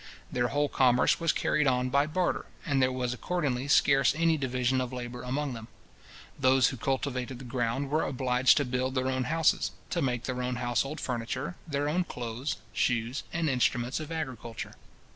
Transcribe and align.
Their 0.31 0.47
whole 0.47 0.67
commerce 0.67 1.19
was 1.19 1.31
carried 1.31 1.67
on 1.67 1.91
by 1.91 2.07
barter, 2.07 2.47
and 2.65 2.81
there 2.81 2.91
was 2.91 3.13
accordingly 3.13 3.67
scarce 3.67 4.15
any 4.15 4.35
division 4.35 4.81
of 4.81 4.91
labour 4.91 5.21
among 5.21 5.53
them. 5.53 5.67
Those 6.39 6.69
who 6.69 6.75
cultivated 6.77 7.37
the 7.37 7.45
ground, 7.45 7.91
were 7.91 8.01
obliged 8.01 8.57
to 8.57 8.65
build 8.65 8.95
their 8.95 9.05
own 9.09 9.25
houses, 9.25 9.69
to 9.91 10.01
make 10.01 10.23
their 10.23 10.41
own 10.41 10.55
household 10.55 10.99
furniture, 10.99 11.55
their 11.67 11.87
own 11.87 12.03
clothes, 12.03 12.57
shoes, 12.73 13.21
and 13.31 13.47
instruments 13.47 13.99
of 13.99 14.11
agriculture. 14.11 14.73